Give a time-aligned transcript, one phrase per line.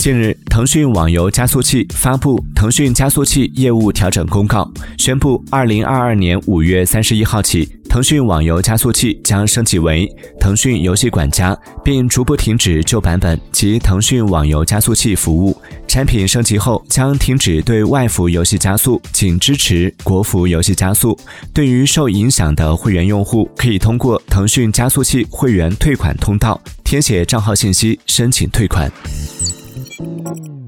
[0.00, 4.62] 近日，腾讯网游加速器发布《腾讯加速器业务调整公告》，
[4.96, 10.10] 宣布，二零二二年五月三十一号起，腾讯网游加速器将升级为
[10.40, 15.54] 腾讯游戏管家，并逐步停止旧版本及腾讯网游加速器服务。
[15.86, 21.14] 产品升级后将停止对外服游戏加速，仅支持国服游戏加速。
[21.52, 28.90] 对于受影响的会员用户，可以通过腾讯加速器会员退款通道填写账号信息申请退款。
[30.00, 30.59] Música